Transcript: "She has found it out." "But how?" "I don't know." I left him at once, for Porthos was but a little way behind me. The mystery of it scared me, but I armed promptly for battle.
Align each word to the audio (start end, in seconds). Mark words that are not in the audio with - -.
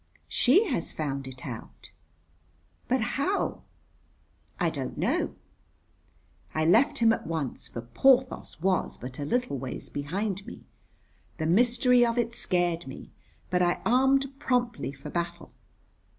"She 0.29 0.65
has 0.67 0.91
found 0.93 1.27
it 1.27 1.45
out." 1.45 1.91
"But 2.87 3.01
how?" 3.19 3.61
"I 4.59 4.71
don't 4.71 4.97
know." 4.97 5.35
I 6.55 6.65
left 6.65 6.97
him 6.97 7.13
at 7.13 7.27
once, 7.27 7.67
for 7.67 7.81
Porthos 7.81 8.59
was 8.61 8.97
but 8.97 9.19
a 9.19 9.25
little 9.25 9.59
way 9.59 9.79
behind 9.93 10.43
me. 10.47 10.63
The 11.37 11.45
mystery 11.45 12.03
of 12.03 12.17
it 12.17 12.33
scared 12.33 12.87
me, 12.87 13.11
but 13.51 13.61
I 13.61 13.79
armed 13.85 14.25
promptly 14.39 14.91
for 14.91 15.11
battle. 15.11 15.53